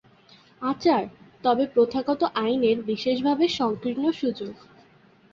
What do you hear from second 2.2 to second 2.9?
আইনের